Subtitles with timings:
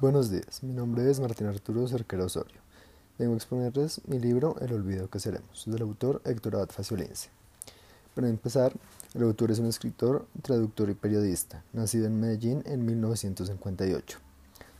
[0.00, 2.58] Buenos días, mi nombre es Martín Arturo Cerquera Osorio.
[3.18, 7.28] Vengo a exponerles mi libro El olvido que seremos, del autor Héctor Abad Faciolince.
[8.14, 8.72] Para empezar,
[9.12, 14.18] el autor es un escritor, traductor y periodista, nacido en Medellín en 1958.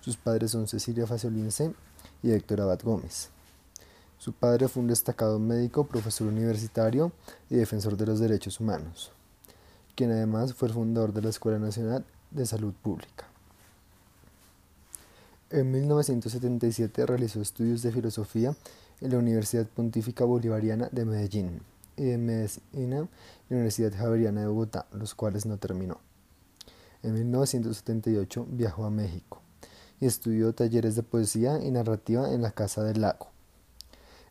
[0.01, 1.75] Sus padres son Cecilia Faciolince
[2.23, 3.29] y Héctor Abad Gómez.
[4.17, 7.13] Su padre fue un destacado médico, profesor universitario
[7.51, 9.13] y defensor de los derechos humanos,
[9.95, 13.30] quien además fue el fundador de la Escuela Nacional de Salud Pública.
[15.53, 18.55] En 1977 realizó estudios de filosofía
[19.01, 21.61] en la Universidad Pontífica Bolivariana de Medellín
[21.97, 23.09] y de Medicina en la
[23.49, 25.99] Universidad Javeriana de Bogotá, los cuales no terminó.
[27.03, 29.43] En 1978 viajó a México
[29.99, 33.27] y estudió talleres de poesía y narrativa en la Casa del Lago,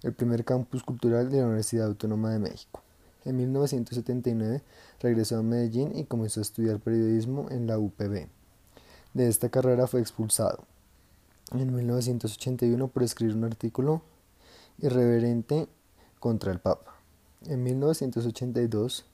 [0.03, 2.81] el primer campus cultural de la Universidad Autónoma de México.
[3.25, 4.63] En 1979
[5.01, 8.29] regresó a Medellín y comenzó a estudiar periodismo en la UPB.
[9.13, 10.63] De esta carrera fue expulsado
[11.51, 14.01] en 1981 por escribir un artículo
[14.79, 15.67] irreverente
[16.19, 16.95] contra el Papa.
[17.45, 19.05] En 1982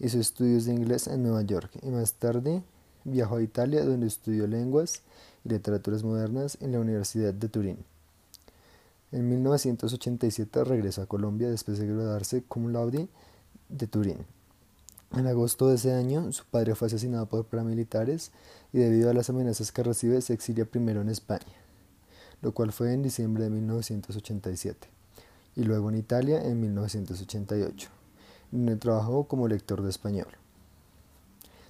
[0.00, 2.62] hizo estudios de inglés en Nueva York y más tarde
[3.04, 5.02] viajó a Italia donde estudió lenguas
[5.44, 7.78] y literaturas modernas en la Universidad de Turín.
[9.10, 13.08] En 1987 regresó a Colombia después de graduarse como laude
[13.68, 14.18] de Turín.
[15.16, 18.30] En agosto de ese año, su padre fue asesinado por paramilitares
[18.74, 21.46] y debido a las amenazas que recibe se exilia primero en España
[22.42, 24.88] lo cual fue en diciembre de 1987,
[25.56, 27.88] y luego en Italia en 1988,
[28.50, 30.28] donde trabajó como lector de español.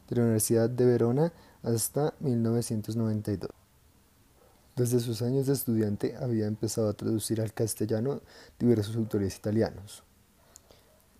[0.09, 3.51] De la Universidad de Verona hasta 1992.
[4.77, 8.21] Desde sus años de estudiante había empezado a traducir al castellano
[8.61, 10.05] diversos autores italianos.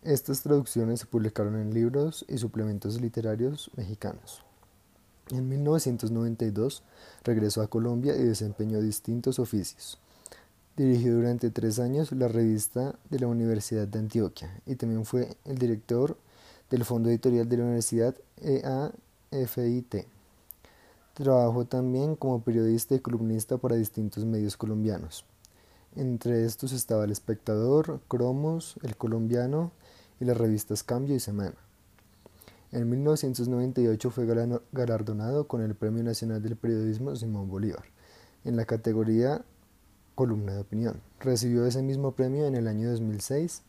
[0.03, 4.45] Estas traducciones se publicaron en libros y suplementos literarios mexicanos.
[5.31, 6.83] En 1992
[7.23, 9.99] regresó a Colombia y desempeñó distintos oficios.
[10.77, 15.59] Dirigió durante tres años la revista de la Universidad de Antioquia y también fue el
[15.59, 16.17] director
[16.71, 20.07] del Fondo Editorial de la Universidad EAFIT.
[21.15, 25.25] Trabajó también como periodista y columnista para distintos medios colombianos.
[25.97, 29.73] Entre estos estaba El Espectador, Cromos, El Colombiano
[30.21, 31.57] y las revistas Cambio y Semana.
[32.71, 34.27] En 1998 fue
[34.73, 37.85] galardonado con el Premio Nacional del Periodismo Simón Bolívar,
[38.45, 39.43] en la categoría
[40.15, 41.01] Columna de Opinión.
[41.19, 43.63] Recibió ese mismo premio en el año 2006.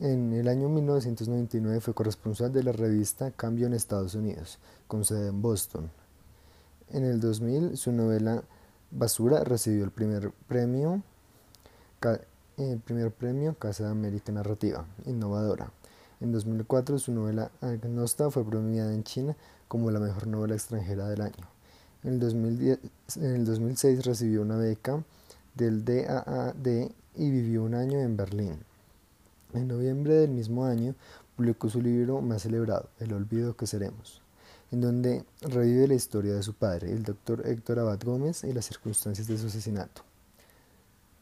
[0.00, 5.28] En el año 1999 fue corresponsal de la revista Cambio en Estados Unidos, con sede
[5.28, 5.90] en Boston.
[6.90, 8.44] En el 2000 su novela
[8.90, 11.02] Basura recibió el primer premio,
[12.58, 15.72] el primer premio Casa de América Narrativa Innovadora.
[16.20, 19.36] En 2004 su novela Agnosta fue premiada en China
[19.68, 21.48] como la mejor novela extranjera del año.
[22.04, 22.78] En el, 2010,
[23.16, 25.04] en el 2006 recibió una beca
[25.54, 26.66] del DAAD
[27.16, 28.58] y vivió un año en Berlín.
[29.52, 30.94] En noviembre del mismo año
[31.36, 34.22] publicó su libro más celebrado, El olvido que seremos,
[34.72, 38.66] en donde revive la historia de su padre, el doctor Héctor Abad Gómez, y las
[38.66, 40.02] circunstancias de su asesinato.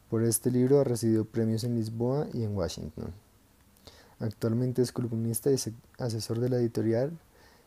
[0.09, 3.24] Por este libro ha recibido premios en Lisboa y en Washington.
[4.19, 5.57] Actualmente es columnista y
[5.99, 7.11] asesor de la editorial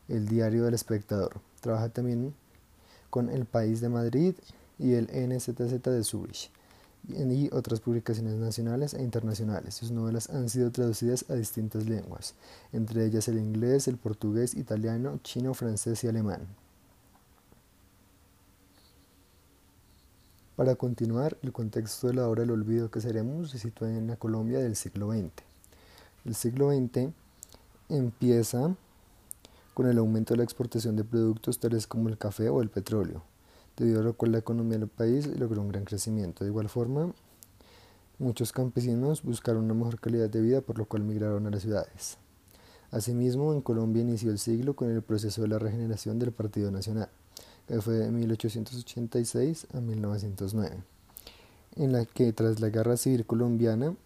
[0.09, 1.41] El Diario del Espectador.
[1.61, 2.35] Trabaja también
[3.11, 4.35] con El País de Madrid
[4.79, 6.51] y el NZZ de Zurich
[7.09, 9.75] y otras publicaciones nacionales e internacionales.
[9.75, 12.35] Sus novelas han sido traducidas a distintas lenguas,
[12.73, 16.47] entre ellas el inglés, el portugués, italiano, chino, francés y alemán.
[20.57, 24.17] Para continuar, el contexto de la obra El olvido que seremos se sitúa en la
[24.17, 25.48] Colombia del siglo XX.
[26.29, 27.09] El siglo XX
[27.89, 28.77] empieza
[29.73, 33.23] con el aumento de la exportación de productos tales como el café o el petróleo,
[33.79, 36.45] debido a lo cual la economía del país logró un gran crecimiento.
[36.45, 37.15] De igual forma,
[38.19, 42.19] muchos campesinos buscaron una mejor calidad de vida, por lo cual migraron a las ciudades.
[42.91, 47.09] Asimismo, en Colombia inició el siglo con el proceso de la regeneración del Partido Nacional,
[47.67, 50.77] que fue de 1886 a 1909,
[51.77, 53.97] en la que tras la Guerra Civil Colombiana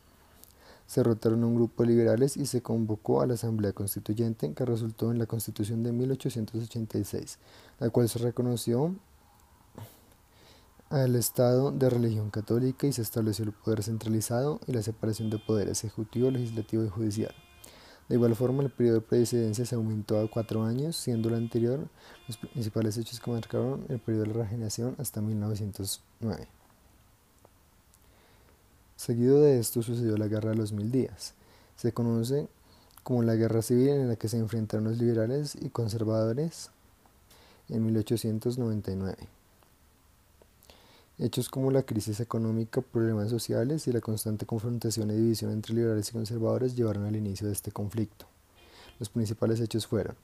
[0.92, 5.10] se rotaron un grupo de liberales y se convocó a la Asamblea Constituyente que resultó
[5.10, 7.38] en la Constitución de 1886,
[7.80, 8.94] la cual se reconoció
[10.90, 15.38] al Estado de religión católica y se estableció el poder centralizado y la separación de
[15.38, 17.34] poderes ejecutivo, legislativo y judicial.
[18.10, 21.88] De igual forma, el periodo de presidencia se aumentó a cuatro años, siendo el anterior
[22.28, 26.61] los principales hechos que marcaron el periodo de la regeneración hasta 1909.
[29.04, 31.34] Seguido de esto sucedió la Guerra de los Mil Días.
[31.74, 32.46] Se conoce
[33.02, 36.70] como la Guerra Civil en la que se enfrentaron los liberales y conservadores
[37.68, 39.16] en 1899.
[41.18, 46.10] Hechos como la crisis económica, problemas sociales y la constante confrontación y división entre liberales
[46.10, 48.26] y conservadores llevaron al inicio de este conflicto.
[49.00, 50.14] Los principales hechos fueron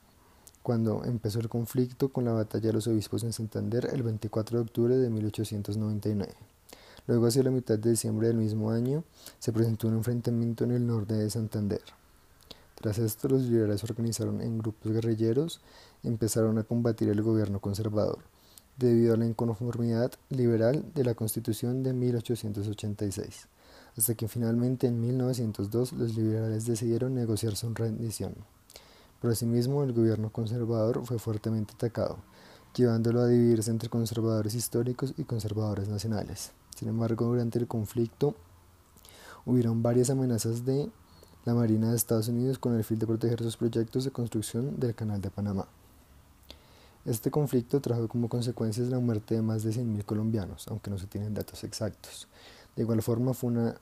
[0.63, 4.63] cuando empezó el conflicto con la batalla de los obispos en Santander el 24 de
[4.63, 6.58] octubre de 1899.
[7.09, 9.03] Luego, hacia la mitad de diciembre del mismo año,
[9.39, 11.81] se presentó un enfrentamiento en el norte de Santander.
[12.75, 15.63] Tras esto, los liberales organizaron en grupos guerrilleros
[16.03, 18.19] y empezaron a combatir el gobierno conservador
[18.77, 23.49] debido a la inconformidad liberal de la Constitución de 1886,
[23.97, 28.35] hasta que finalmente en 1902 los liberales decidieron negociar su rendición.
[29.21, 32.19] Por asimismo, el gobierno conservador fue fuertemente atacado,
[32.77, 36.53] llevándolo a dividirse entre conservadores históricos y conservadores nacionales.
[36.79, 38.37] Sin embargo, durante el conflicto
[39.45, 40.89] hubieron varias amenazas de
[41.45, 44.95] la Marina de Estados Unidos con el fin de proteger sus proyectos de construcción del
[44.95, 45.67] Canal de Panamá.
[47.05, 51.09] Este conflicto trajo como consecuencias la muerte de más de 100.000 colombianos, aunque no se
[51.09, 52.29] tienen datos exactos.
[52.77, 53.75] De igual forma fue una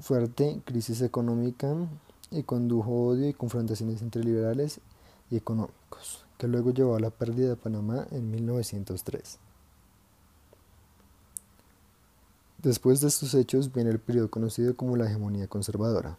[0.00, 1.72] fuerte crisis económica
[2.32, 4.80] y condujo odio y confrontaciones entre liberales
[5.30, 9.38] y económicos, que luego llevó a la pérdida de Panamá en 1903.
[12.62, 16.18] Después de estos hechos viene el periodo conocido como la hegemonía conservadora.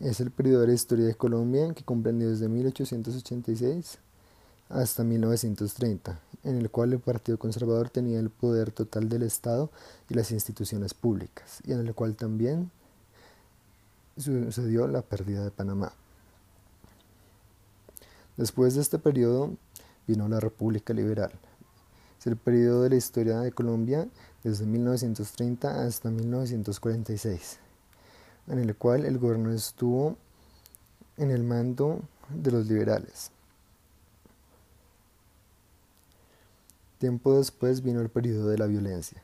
[0.00, 3.98] Es el periodo de la historia de Colombia que comprendió desde 1886
[4.70, 9.70] hasta 1930, en el cual el Partido Conservador tenía el poder total del Estado
[10.08, 12.70] y las instituciones públicas, y en el cual también
[14.16, 15.92] sucedió la pérdida de Panamá.
[18.38, 19.50] Después de este periodo
[20.06, 21.32] vino la República Liberal.
[22.18, 24.08] Es el periodo de la historia de Colombia
[24.44, 27.58] desde 1930 hasta 1946,
[28.46, 30.16] en el cual el gobierno estuvo
[31.16, 33.30] en el mando de los liberales.
[36.98, 39.22] Tiempo después vino el periodo de la violencia.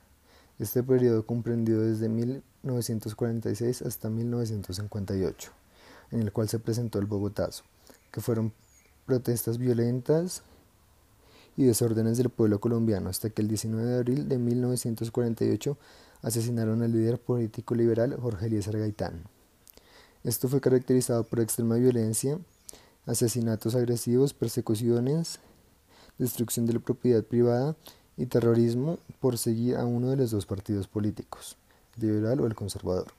[0.58, 5.52] Este periodo comprendió desde 1946 hasta 1958,
[6.10, 7.64] en el cual se presentó el Bogotazo,
[8.10, 8.52] que fueron
[9.06, 10.42] protestas violentas
[11.60, 15.76] y desórdenes del pueblo colombiano hasta que el 19 de abril de 1948
[16.22, 19.24] asesinaron al líder político liberal Jorge Eliezer Gaitán.
[20.24, 22.38] Esto fue caracterizado por extrema violencia,
[23.06, 25.38] asesinatos agresivos, persecuciones
[26.18, 27.76] destrucción de la propiedad privada
[28.16, 31.56] y terrorismo por seguir a uno de los dos partidos políticos,
[31.96, 33.12] el liberal o el conservador.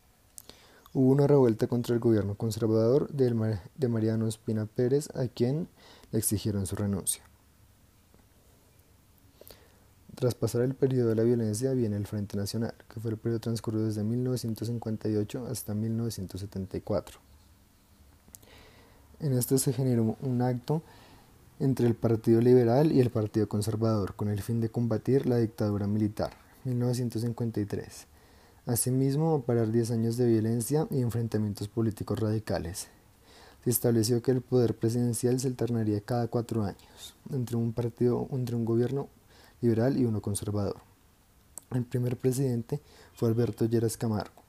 [0.93, 5.67] Hubo una revuelta contra el gobierno conservador de Mariano Espina Pérez, a quien
[6.11, 7.23] le exigieron su renuncia.
[10.21, 13.39] Tras pasar el periodo de la violencia viene el Frente Nacional, que fue el periodo
[13.39, 17.19] transcurrido desde 1958 hasta 1974.
[19.19, 20.83] En este se generó un acto
[21.59, 25.87] entre el Partido Liberal y el Partido Conservador con el fin de combatir la dictadura
[25.87, 26.33] militar.
[26.65, 28.05] 1953.
[28.67, 32.89] Asimismo, parar 10 años de violencia y enfrentamientos políticos radicales.
[33.63, 38.55] Se estableció que el poder presidencial se alternaría cada cuatro años entre un partido, entre
[38.55, 39.09] un gobierno
[39.61, 40.77] liberal y uno conservador.
[41.71, 42.81] El primer presidente
[43.13, 44.41] fue Alberto Lleras Camargo,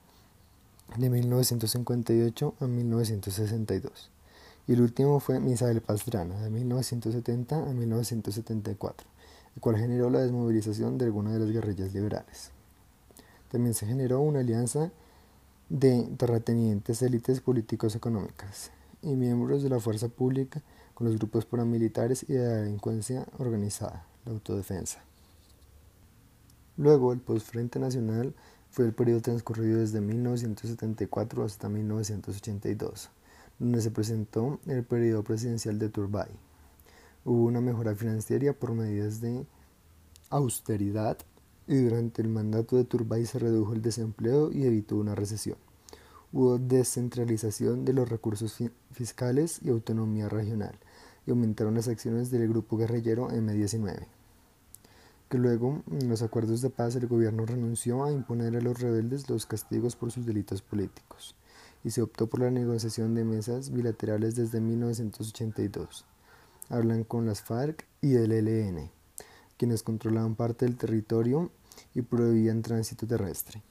[0.97, 4.11] de 1958 a 1962
[4.67, 9.07] y el último fue Misael Pastrana, de 1970 a 1974,
[9.57, 12.51] el cual generó la desmovilización de algunas de las guerrillas liberales.
[13.51, 14.93] También se generó una alianza
[15.69, 18.71] de terratenientes élites políticos económicas
[19.03, 20.63] y miembros de la fuerza pública
[20.95, 25.03] con los grupos paramilitares y de la delincuencia organizada, la autodefensa.
[26.77, 28.35] Luego, el Postfrente Nacional
[28.71, 33.11] fue el periodo transcurrido desde 1974 hasta 1982
[33.63, 36.29] donde se presentó el periodo presidencial de Turbay.
[37.25, 39.47] Hubo una mejora financiera por medidas de
[40.31, 41.17] austeridad
[41.69, 45.57] y durante el mandato de Turbay se redujo el desempleo y evitó una recesión.
[46.33, 48.59] Hubo descentralización de los recursos
[48.91, 50.75] fiscales y autonomía regional
[51.27, 54.07] y aumentaron las acciones del grupo guerrillero M19.
[55.29, 59.31] Que luego, en los acuerdos de paz, el gobierno renunció a imponer a los rebeldes
[59.31, 61.35] los castigos por sus delitos políticos
[61.85, 66.05] y se optó por la negociación de mesas bilaterales desde 1982.
[66.69, 68.91] Hablan con las FARC y el ELN,
[69.57, 71.51] quienes controlaban parte del territorio
[71.95, 73.63] y prohibían tránsito terrestre.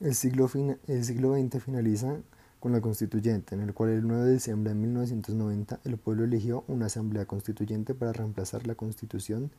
[0.00, 0.50] El siglo,
[0.86, 2.16] el siglo XX finaliza
[2.64, 6.64] con la constituyente, en el cual el 9 de diciembre de 1990 el pueblo eligió
[6.66, 9.50] una asamblea constituyente para reemplazar la constitución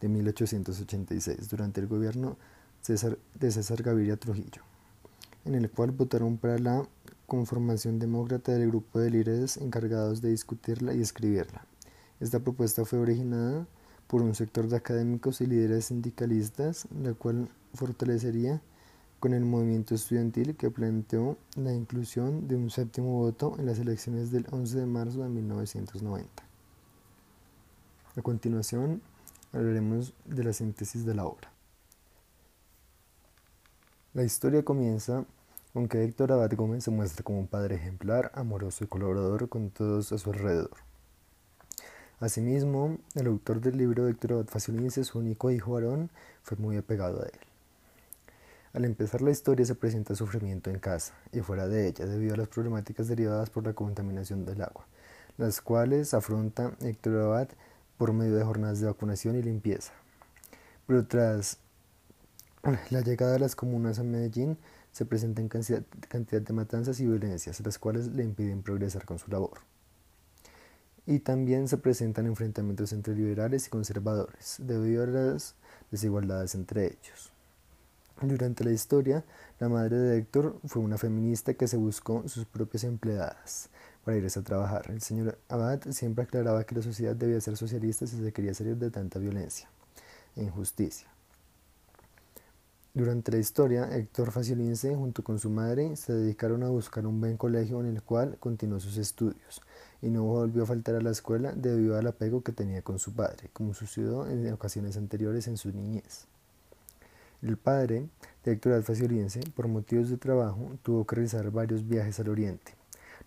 [0.00, 2.36] de 1886 durante el gobierno
[2.84, 4.62] de César Gaviria Trujillo
[5.44, 6.82] en el cual votaron para la
[7.28, 11.64] conformación demócrata del grupo de líderes encargados de discutirla y escribirla.
[12.18, 13.68] Esta propuesta fue originada
[14.08, 18.60] por un sector de académicos y líderes sindicalistas, la cual fortalecería
[19.20, 24.30] con el movimiento estudiantil que planteó la inclusión de un séptimo voto en las elecciones
[24.30, 26.42] del 11 de marzo de 1990.
[28.16, 29.02] A continuación,
[29.52, 31.50] hablaremos de la síntesis de la obra.
[34.14, 35.24] La historia comienza
[35.72, 39.70] con que Héctor Abad Gómez se muestra como un padre ejemplar, amoroso y colaborador con
[39.70, 40.76] todos a su alrededor.
[42.20, 46.10] Asimismo, el autor del libro Héctor Abad Faciolince, su único hijo varón,
[46.42, 47.47] fue muy apegado a él.
[48.74, 52.36] Al empezar la historia se presenta sufrimiento en casa y fuera de ella debido a
[52.36, 54.86] las problemáticas derivadas por la contaminación del agua,
[55.38, 57.48] las cuales afronta Héctor Abad
[57.96, 59.92] por medio de jornadas de vacunación y limpieza.
[60.86, 61.58] Pero tras
[62.90, 64.58] la llegada de las comunas a Medellín
[64.92, 69.30] se presentan cantidad, cantidad de matanzas y violencias, las cuales le impiden progresar con su
[69.30, 69.60] labor.
[71.06, 75.54] Y también se presentan enfrentamientos entre liberales y conservadores, debido a las
[75.90, 77.32] desigualdades entre ellos.
[78.20, 79.24] Durante la historia,
[79.60, 83.68] la madre de Héctor fue una feminista que se buscó sus propias empleadas
[84.04, 84.90] para irse a trabajar.
[84.90, 88.76] El señor Abad siempre aclaraba que la sociedad debía ser socialista si se quería salir
[88.76, 89.68] de tanta violencia
[90.34, 91.06] e injusticia.
[92.92, 97.36] Durante la historia, Héctor Faciolince, junto con su madre, se dedicaron a buscar un buen
[97.36, 99.62] colegio en el cual continuó sus estudios
[100.02, 103.12] y no volvió a faltar a la escuela debido al apego que tenía con su
[103.12, 106.26] padre, como sucedió en ocasiones anteriores en su niñez.
[107.40, 108.08] El padre
[108.44, 112.74] de Héctor Alfacioliense, por motivos de trabajo, tuvo que realizar varios viajes al oriente,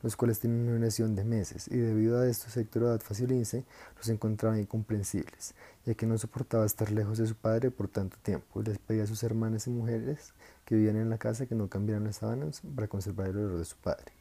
[0.04, 3.64] los cuales tienen una duración de meses, y debido a esto Héctor Alfacioliense
[3.96, 5.54] los encontraba incomprensibles,
[5.86, 9.04] ya que no soportaba estar lejos de su padre por tanto tiempo, y les pedía
[9.04, 10.34] a sus hermanas y mujeres
[10.66, 13.66] que vivían en la casa que no cambiaran las sábanas para conservar el olor de
[13.66, 14.12] su padre.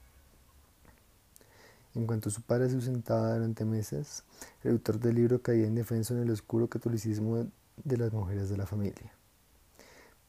[1.97, 4.23] En cuanto su padre se ausentaba durante meses,
[4.63, 7.49] el autor del libro caía indefenso en el oscuro catolicismo
[7.83, 9.11] de las mujeres de la familia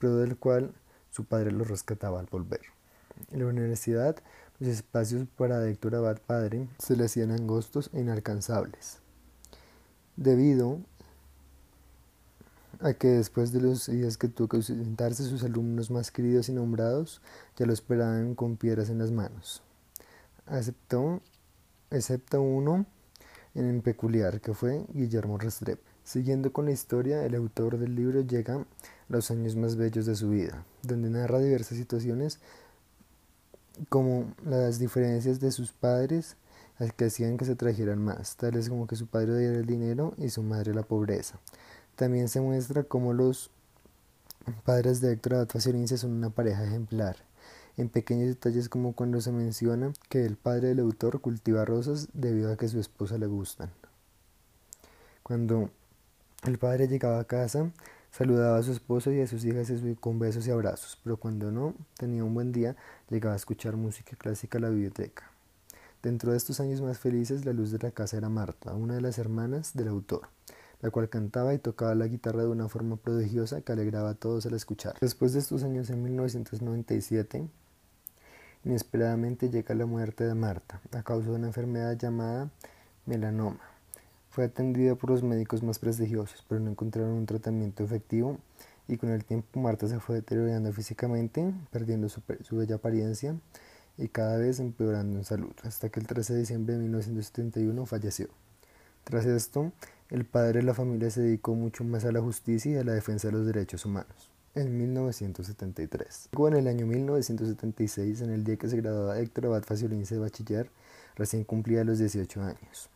[0.01, 0.74] pero del cual
[1.12, 2.62] su padre lo rescataba al volver.
[3.29, 4.15] En la universidad,
[4.60, 8.98] los espacios para Héctor Abad padre se le hacían angostos e inalcanzables,
[10.15, 10.79] debido
[12.79, 16.53] a que después de los días que tuvo que ausentarse sus alumnos más queridos y
[16.53, 17.22] nombrados
[17.55, 19.62] ya lo esperaban con piedras en las manos.
[20.48, 21.22] Aceptó,
[21.91, 22.88] excepto uno
[23.53, 25.90] en peculiar, que fue Guillermo Restrepo.
[26.03, 28.65] Siguiendo con la historia, el autor del libro llega a
[29.08, 32.39] los años más bellos de su vida, donde narra diversas situaciones
[33.89, 36.36] como las diferencias de sus padres
[36.98, 40.29] que hacían que se trajeran más, tales como que su padre diera el dinero y
[40.29, 41.39] su madre la pobreza.
[41.96, 43.51] También se muestra cómo los
[44.65, 45.48] padres de Héctor
[45.98, 47.17] son una pareja ejemplar,
[47.77, 52.51] en pequeños detalles como cuando se menciona que el padre del autor cultiva rosas debido
[52.51, 53.70] a que su esposa le gustan.
[55.22, 55.70] Cuando
[56.43, 57.71] el padre llegaba a casa,
[58.12, 61.75] saludaba a su esposa y a sus hijas con besos y abrazos, pero cuando no
[61.98, 62.75] tenía un buen día,
[63.10, 65.29] llegaba a escuchar música clásica a la biblioteca.
[66.01, 69.01] Dentro de estos años más felices, la luz de la casa era Marta, una de
[69.01, 70.29] las hermanas del autor,
[70.81, 74.48] la cual cantaba y tocaba la guitarra de una forma prodigiosa que alegraba a todos
[74.48, 74.95] al escuchar.
[75.00, 77.48] Después de estos años, en 1997,
[78.65, 82.50] inesperadamente llega la muerte de Marta, a causa de una enfermedad llamada
[83.05, 83.71] melanoma.
[84.32, 88.38] Fue atendida por los médicos más prestigiosos, pero no encontraron un tratamiento efectivo
[88.88, 92.22] y con el tiempo Marta se fue deteriorando físicamente, perdiendo su,
[92.56, 93.36] bella apariencia
[93.98, 98.30] y cada vez empeorando en salud, hasta que el 13 de diciembre de 1971 falleció.
[99.04, 99.74] Tras esto,
[100.10, 102.94] el padre de la familia se dedicó mucho más a la justicia y a la
[102.94, 104.32] defensa de los derechos humanos.
[104.56, 106.30] En 1973.
[106.32, 110.22] Luego, en el año 1976, en el día que se graduaba Héctor Abad Faciolince de
[110.22, 110.72] bachiller,
[111.16, 112.90] recién cumplía los 18 años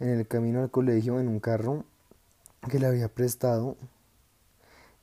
[0.00, 1.84] en el camino al colegio en un carro
[2.70, 3.76] que le había prestado.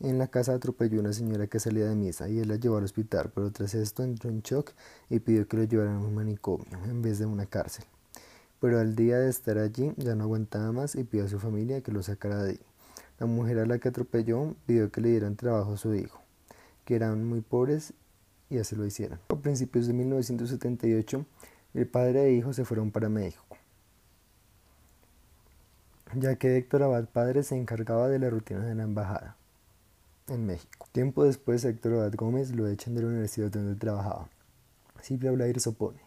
[0.02, 2.78] En la casa atropelló a una señora que salía de misa y él la llevó
[2.78, 4.72] al hospital, pero tras esto entró en shock
[5.10, 7.86] y pidió que lo llevaran a un manicomio en vez de una cárcel.
[8.62, 11.82] Pero al día de estar allí ya no aguantaba más y pidió a su familia
[11.82, 12.60] que lo sacara de ahí.
[13.20, 16.22] La mujer a la que atropelló pidió que le dieran trabajo a su hijo,
[16.86, 17.94] que eran muy pobres
[18.50, 19.20] y así lo hicieron.
[19.28, 21.26] A principios de 1978,
[21.74, 23.49] el padre e hijo se fueron para México
[26.16, 29.36] ya que Héctor Abad padre se encargaba de la rutina de la embajada
[30.28, 30.88] en México.
[30.92, 34.30] Tiempo después Héctor Abad Gómez lo echan de la universidad donde trabajaba.
[35.02, 36.00] Silvia Blair se opone.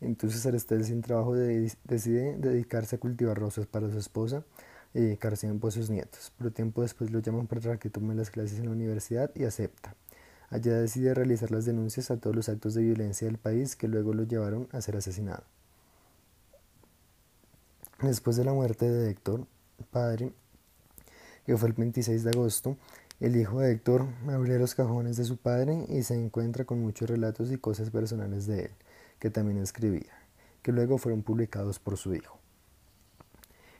[0.00, 4.44] Entonces al estar sin trabajo decide dedicarse a cultivar rosas para su esposa
[4.94, 6.32] y dedicarse a sus nietos.
[6.38, 9.94] Pero tiempo después lo llaman para que tome las clases en la universidad y acepta.
[10.50, 14.12] Allá decide realizar las denuncias a todos los actos de violencia del país que luego
[14.12, 15.44] lo llevaron a ser asesinado.
[18.02, 19.46] Después de la muerte de Héctor,
[19.92, 20.32] padre,
[21.46, 22.76] que fue el 26 de agosto,
[23.20, 27.08] el hijo de Héctor abre los cajones de su padre y se encuentra con muchos
[27.08, 28.70] relatos y cosas personales de él,
[29.20, 30.10] que también escribía,
[30.62, 32.40] que luego fueron publicados por su hijo.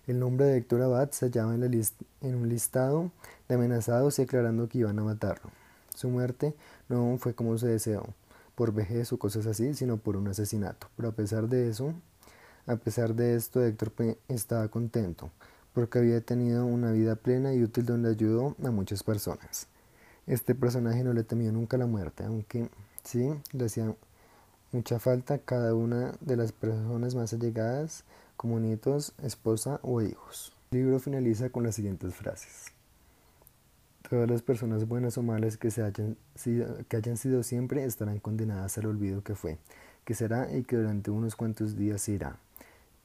[0.06, 3.10] El nombre de Héctor Abad se hallaba en, en un listado
[3.48, 5.50] de amenazados y aclarando que iban a matarlo.
[5.96, 6.54] Su muerte
[6.88, 8.06] no fue como se deseó,
[8.54, 10.86] por vejez o cosas así, sino por un asesinato.
[10.96, 11.92] Pero a pesar de eso,
[12.66, 13.92] a pesar de esto, Héctor
[14.28, 15.30] estaba contento,
[15.74, 19.66] porque había tenido una vida plena y útil donde ayudó a muchas personas.
[20.26, 22.68] Este personaje no le temió nunca la muerte, aunque
[23.02, 23.94] sí le hacía
[24.70, 28.04] mucha falta cada una de las personas más allegadas
[28.36, 30.52] como nietos, esposa o hijos.
[30.70, 32.72] El libro finaliza con las siguientes frases.
[34.08, 38.18] Todas las personas buenas o malas que, se hayan sido, que hayan sido siempre estarán
[38.20, 39.58] condenadas al olvido que fue,
[40.04, 42.38] que será y que durante unos cuantos días irá.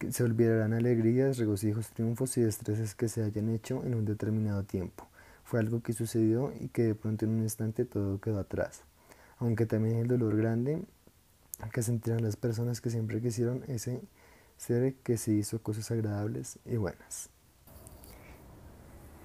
[0.10, 5.08] Se olvidarán alegrías, regocijos, triunfos y estreses que se hayan hecho en un determinado tiempo.
[5.44, 8.84] Fue algo que sucedió y que de pronto en un instante todo quedó atrás.
[9.40, 10.84] Aunque también el dolor grande
[11.72, 14.02] que sentirán las personas que siempre quisieron ese
[14.58, 17.30] ser que se hizo cosas agradables y buenas.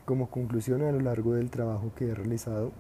[0.05, 2.73] Como conclusión, a lo largo del trabajo que he realizado,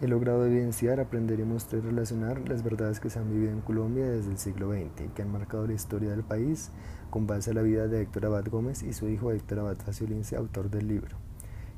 [0.00, 4.06] he logrado evidenciar, aprender y mostrar relacionar las verdades que se han vivido en Colombia
[4.08, 6.70] desde el siglo XX que han marcado la historia del país
[7.10, 10.36] con base a la vida de Héctor Abad Gómez y su hijo Héctor Abad Faciolince,
[10.36, 11.16] autor del libro.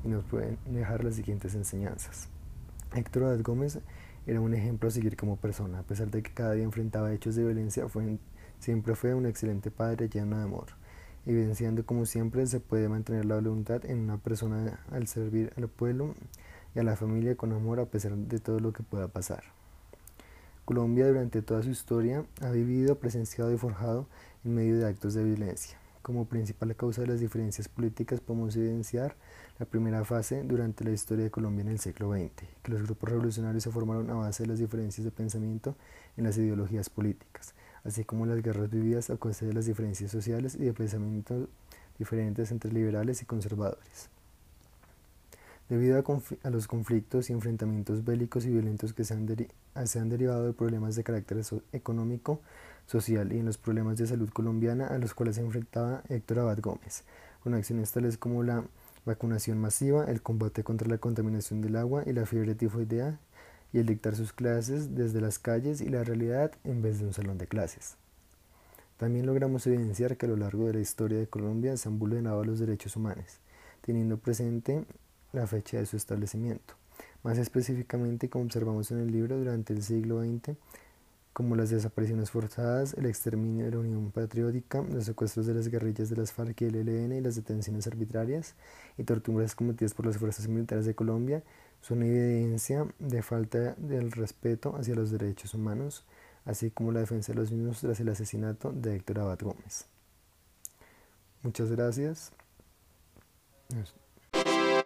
[0.03, 2.27] Y nos pueden dejar las siguientes enseñanzas.
[2.93, 3.79] Héctor Abad Gómez
[4.27, 7.35] era un ejemplo a seguir como persona, a pesar de que cada día enfrentaba hechos
[7.35, 7.87] de violencia,
[8.59, 10.67] Siempre fue un excelente padre lleno de amor,
[11.25, 16.13] evidenciando como siempre se puede mantener la voluntad en una persona al servir al pueblo
[16.75, 19.43] y a la familia con amor a pesar de todo lo que pueda pasar.
[20.65, 24.07] Colombia durante toda su historia ha vivido, presenciado y forjado
[24.45, 25.77] en medio de actos de violencia.
[26.01, 29.15] Como principal causa de las diferencias políticas podemos evidenciar
[29.59, 33.09] la primera fase durante la historia de Colombia en el siglo XX, que los grupos
[33.09, 35.75] revolucionarios se formaron a base de las diferencias de pensamiento
[36.17, 40.55] en las ideologías políticas, así como las guerras vividas a causa de las diferencias sociales
[40.55, 41.47] y de pensamientos
[41.99, 44.09] diferentes entre liberales y conservadores.
[45.71, 46.03] Debido
[46.43, 49.25] a, los conflictos y enfrentamientos bélicos y violentos que se han,
[50.09, 52.41] derivado de problemas de carácter económico,
[52.87, 56.59] social y en los problemas de salud colombiana a los cuales se enfrentaba Héctor Abad
[56.59, 57.05] Gómez,
[57.41, 58.65] con acciones tales como la
[59.05, 63.17] vacunación masiva, el combate contra la contaminación del agua y la fiebre tifoidea,
[63.71, 67.13] y el dictar sus clases desde las calles y la realidad en vez de un
[67.13, 67.95] salón de clases.
[68.97, 72.43] También logramos evidenciar que a lo largo de la historia de Colombia se han vulnerado
[72.43, 73.39] los derechos humanos,
[73.79, 74.83] teniendo presente
[75.33, 76.75] la fecha de su establecimiento.
[77.23, 80.57] Más específicamente, como observamos en el libro, durante el siglo XX,
[81.33, 86.09] como las desapariciones forzadas, el exterminio de la Unión Patriótica, los secuestros de las guerrillas
[86.09, 88.55] de las FARC y el ELN y las detenciones arbitrarias
[88.97, 91.41] y torturas cometidas por las fuerzas militares de Colombia
[91.81, 96.05] son evidencia de falta del respeto hacia los derechos humanos,
[96.45, 99.85] así como la defensa de los mismos tras el asesinato de Héctor Abad Gómez.
[101.43, 102.31] Muchas gracias.